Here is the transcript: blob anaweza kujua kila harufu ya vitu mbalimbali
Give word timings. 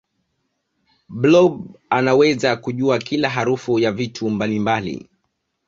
blob 1.09 1.75
anaweza 1.89 2.55
kujua 2.55 2.99
kila 2.99 3.29
harufu 3.29 3.79
ya 3.79 3.91
vitu 3.91 4.29
mbalimbali 4.29 5.09